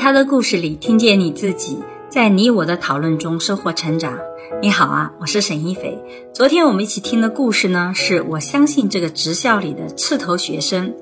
[0.00, 1.76] 他的故事里，听见你自己
[2.08, 4.16] 在你我的讨论中收获成长。
[4.62, 5.98] 你好啊，我是沈一斐。
[6.32, 10.94] 昨天我们一起听的故事呢，是我相信这个职校里的刺头学生。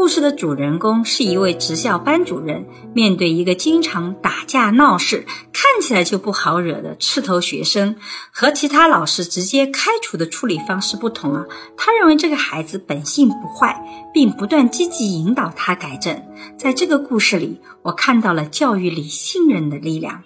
[0.00, 2.64] 故事的主人公是一位职校班主任，
[2.94, 7.96] 面对一个经常打架闹事、看起来就不好惹的刺头学生，
[8.32, 11.44] 和其他老师直接开除的处理方式不同啊。
[11.76, 13.84] 他认为这个孩子本性不坏，
[14.14, 16.22] 并不断积极引导他改正。
[16.56, 20.22] 在这个故事里，我看到了教育里信任的力量。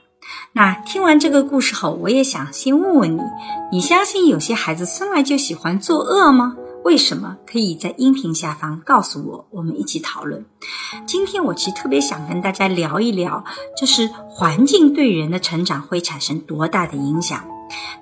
[0.52, 3.20] 那听完这个故事后，我也想先问问你：
[3.72, 6.54] 你相信有些孩子生来就喜欢作恶吗？
[6.84, 7.38] 为什么？
[7.46, 10.44] 可以在音频下方告诉我，我们一起讨论。
[11.06, 13.42] 今天我其实特别想跟大家聊一聊，
[13.74, 17.42] 就是环境对人的成长会产生多大的影响。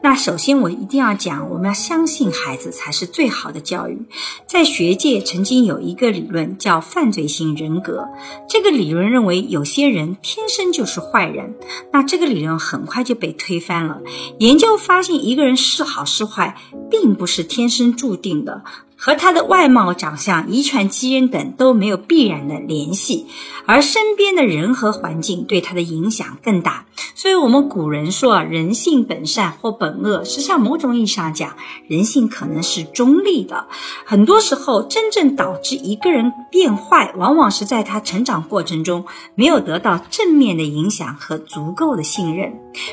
[0.03, 4.07] 那首先，我一定要讲，我们要相信孩子才是最好的教育。
[4.47, 8.09] 在学界曾经有一个理论叫犯罪性人格，
[8.49, 11.55] 这个理论认为有些人天生就是坏人。
[11.93, 14.01] 那这个理论很快就被推翻了。
[14.41, 16.57] 研究发现，一个人是好是坏，
[16.91, 18.63] 并不是天生注定的。
[19.05, 23.27] 和他的外貌、长相、遗传基因等都没有必然的联系，
[23.67, 26.87] 而身边的人和环境对他的影响更大。
[27.17, 30.23] 所以，我们古人说啊，人性本善或本恶。
[30.25, 31.57] 实际上，某种意义上讲，
[31.89, 33.67] 人性可能是中立的。
[34.05, 42.53] 很多时候，真正导致一个人变坏，往往是在他成长过程中没有得到正面的影响和足够的信任。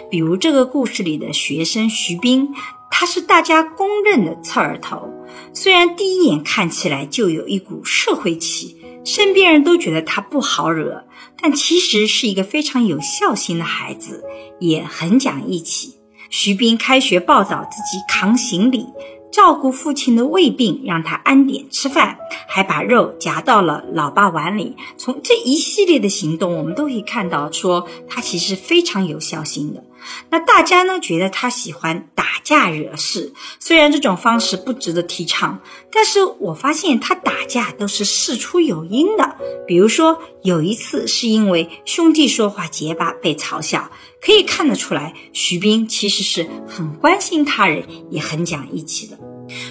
[0.09, 2.49] 比如这个故事里的学生徐斌。
[2.91, 5.09] 他是大家公认的刺儿头，
[5.53, 11.05] 虽然第一眼看起来就有一股社会气，身边人都觉得他不好惹，
[11.41, 14.23] 但其实是一个非常有孝心的孩子，
[14.59, 15.95] 也很讲义气。
[16.29, 18.85] 徐斌开学报道自己扛行李，
[19.31, 22.17] 照顾父亲的胃病，让他安点吃饭，
[22.47, 24.75] 还把肉夹到了老爸碗里。
[24.97, 29.83] 从这一系列的行动，我们都可以看到，说他其实非常有孝心的。
[30.29, 35.59] 那大家呢觉得他喜欢打架惹事，虽然这种方式不值得提倡，
[35.91, 39.35] 但是我发现他打架都是事出有因的。
[39.67, 43.89] 比如说有一次是因为兄弟说话结巴被嘲笑，
[44.21, 49.17] 可以看得出来徐斌其实是很关心他人，也很讲义气的。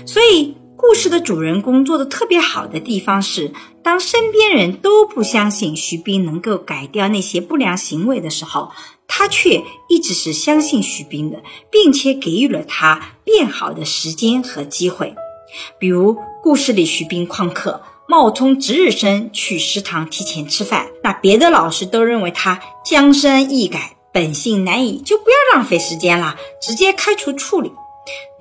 [0.06, 3.52] 所以故事的主人公做的特别好的地方是，
[3.82, 8.70] 当身边人都不相信徐斌能够改掉那些不良行为的时候。
[9.10, 15.14] 他却一直是相信徐斌的，并且给予了他变好的时间和机会。
[15.80, 27.72] 比如故事里，徐斌旷课，冒充值日生去食堂提前吃饭，那别的老师都认为他江山易改，本性难移，就不要浪费时间了，直接开除处理。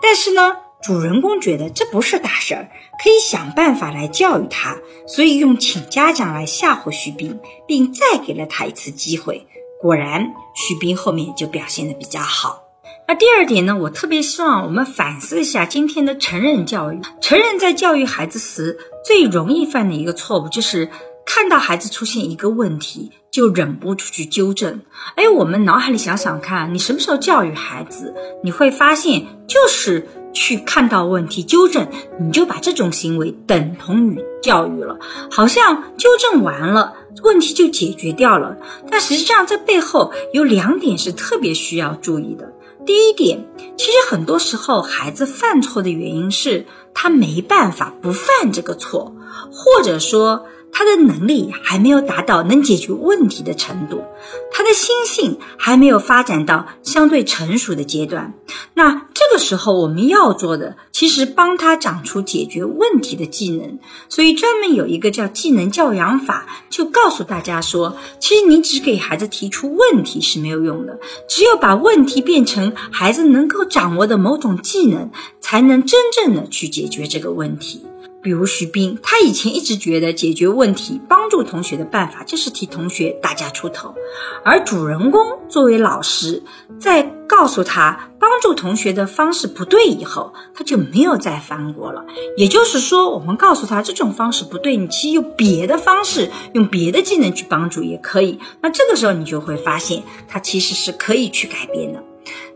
[0.02, 2.70] 但是呢，主人公觉得这不是大事儿，
[3.04, 7.38] 可以想办法来教育他，所以用请家长来吓唬徐斌，
[7.68, 9.46] 并再给了他一次机会。
[9.82, 10.26] 果然，
[10.56, 12.64] 徐斌后面就表现的比较好。
[13.06, 17.02] 那第二点呢，我特别希望我们反思一下今天的成人教育。
[17.20, 20.90] 成人在教育孩子时，最容易犯的一个错误，就是
[21.26, 24.80] 看到孩子出现一个问题，就忍不住去纠正。
[25.16, 31.88] 哎，我们脑海里想想看，你什么时候教育孩子，你会发现，就是去看到问题纠正，
[32.20, 34.98] 你就把这种行为等同于教育了，
[35.32, 36.94] 好像纠正完了。
[37.24, 38.56] 问题就解决掉了，
[38.92, 42.54] 但实际上这背后有两点是特别需要注意的。
[42.86, 49.14] 第一点，其实很多时候孩子犯错的原因是他没办法不犯这个错，
[49.52, 50.46] 或者说。
[50.72, 54.04] 他的能力还没有达到能解决问题的程度，
[54.52, 58.34] 他的心性还没有发展到相对成熟的阶段。
[58.76, 63.80] 那这个时候我们要做的，其实帮他长出解决问题的技能。
[64.08, 75.10] 所以专门有一个叫技能教养法，就告诉大家说，其实你只给孩子提出问题是没有用的，只有把问题变成孩子能够掌握的某种技能，
[75.42, 77.87] 才能真正的去解决这个问题。
[78.28, 83.96] 比如徐斌，他以前一直觉得解决问题、帮助同学的办法就是替同学打架出头，
[84.44, 86.44] 而主人公作为老师，
[86.78, 92.04] 在告诉他帮助同学的方式不对以后，他就没有再翻过了。
[92.36, 98.40] 也就是说，我们告诉他这种方式不对，你其实有别的方式，用别的技能去帮助也可以。
[98.60, 102.04] 那这个时候你就会发现，他其实是可以去改变的。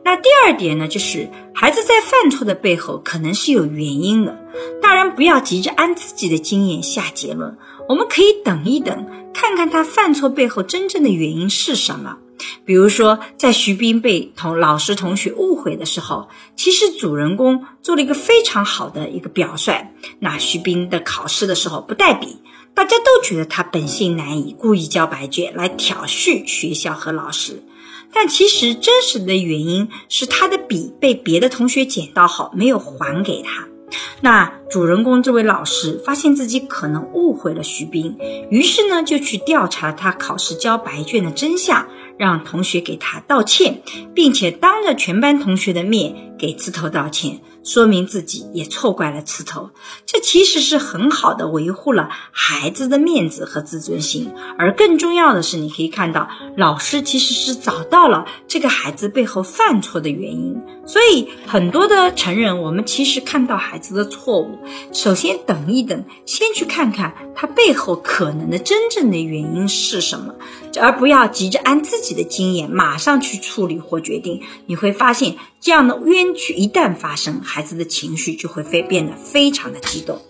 [0.03, 4.37] 那第二点呢，就是孩子在犯错的背后可能是有原因的。
[4.91, 7.57] 大人不要急着按自己的经验下结论，
[7.87, 12.17] 我们可以等一等，看看他犯错背后真正的原因是什么。
[12.65, 16.27] 比如说，在徐斌被同老师同学误会的时候，
[16.57, 19.93] 其实主人公做了一个非常好的一个表率。
[20.19, 22.41] 那徐斌的考试的时候不带笔，
[22.73, 27.63] 大家都觉得他本性难移，故意交白卷来挑衅学校和老师。
[28.11, 33.70] 但其实真实的原因是他的笔被别的同学捡到后没有还给他。
[34.21, 38.17] 那主人公这位老师发现自己可能误会了徐冰，
[38.49, 41.87] 于是呢就去调查他考试交白卷的真相，
[42.21, 43.81] 让同学给他道歉，
[44.13, 47.39] 并且当着全班同学的面给刺头道歉。
[47.63, 49.69] 说明自己也错怪了刺头，
[50.07, 54.33] 这其实是很好的维护了孩子的面子和自尊心。
[54.57, 56.27] 而更重要的是，你可以看到
[56.57, 60.59] 老师其实是找到了这个孩子背后犯错的原因。
[60.87, 64.57] 所以很多的成人，我们其实看到孩子的错误，
[64.91, 70.33] 首先等一等，先去看看他背后可能的真正的原因是什么，
[70.79, 74.41] 而不要急着按自己的经验马上去处理或决定。
[74.65, 80.21] 你会发现，这样的冤屈一旦发生，孩子的情绪就会非变得非常的激动。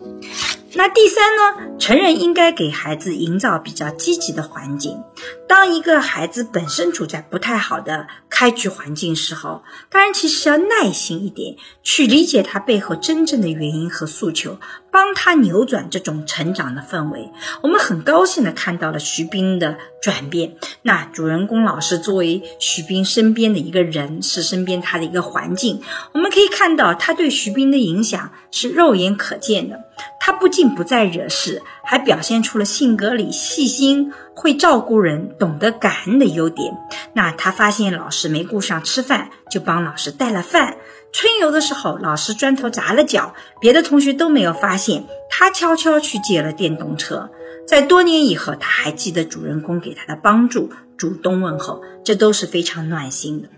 [0.73, 1.77] 那第三呢？
[1.77, 5.03] 成人应该给孩子营造比较积极的环境。
[5.47, 14.57] 当一个孩子本身处在不太好的开局环境时候，当然其实要耐心一点，去理解他背后真正的原因和诉求，
[14.91, 17.29] 帮他扭转这种成长的氛围。
[17.61, 20.55] 我们很高兴的看到了徐斌的转变。
[20.83, 25.81] 那主人公老师作为徐斌身边的一个人，是身边他的一个环境，
[26.13, 29.77] 我们可以看到他对徐斌的影响是肉眼可见的。
[30.23, 36.77] 他不仅不再惹事，还表现出了性格里细心、会照顾人、懂得感恩的优点。
[37.13, 40.77] 那他发现老师没顾上吃饭，就帮老师带了饭。
[41.11, 47.31] 春游的时候，老师砖头砸了脚，别的同学都没有发现，他悄悄去借了电动车。
[47.67, 53.49] 在多年以后，他还记得主人公给他的帮助，主动问候，这都是非常暖心的。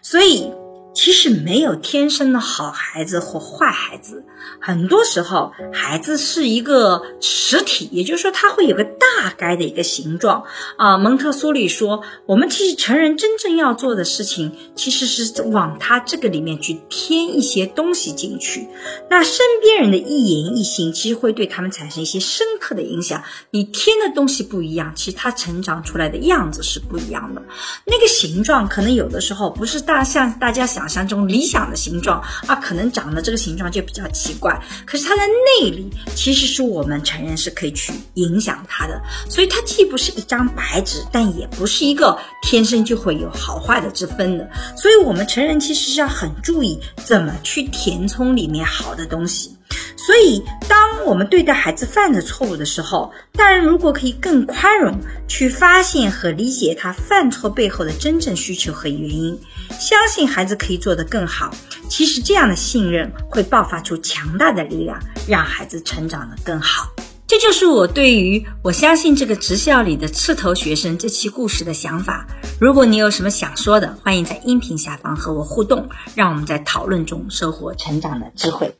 [0.00, 0.52] 所以。
[0.98, 4.24] 其实没有天生的好孩子或坏孩子，
[4.60, 10.42] 很多时候孩子是一个实体，也就是说他会有个大概的一个形状
[10.76, 10.98] 啊。
[10.98, 18.66] 蒙特梭利说，我们其实成人真正要做的事情，其实是往他这个里面去添一些东西进去。
[19.08, 23.22] 那身边人的一言一行，其实会对他们产生一些深刻的影响。
[23.52, 27.40] 你添的东西不一样，其实他成长出来的样子是不一样的。
[27.84, 34.58] 那个形状可能有的时候不是大像大家想像这种理想的形状啊，可能长的这个形状就比较奇怪。
[34.86, 44.48] 可是它的内里其实是我们成人是可以去影响它的，所以它既不是一张白纸，但也不是一个天生就会有好坏的之分的。
[44.76, 49.54] 所以，我们成人其实是要很注意怎么去填充里面好的东西。
[49.98, 54.96] 所以，当我们对待孩子犯的错误的时候，大人如果可以更宽容，
[55.26, 59.38] 去发现和理解他犯错背后的真正需求和原因，
[59.80, 61.52] 相信孩子可以做得更好。
[61.88, 66.92] 其实，这样的信任会爆发出强大的力量，让孩子成长得更好。
[67.26, 72.26] 这就是我对于我相信这个职校里的刺头学生这期故事的想法。
[72.60, 78.74] 如果你有什么想说的，欢迎在音频下方和我互动，让我们在讨论中收获成长的智慧。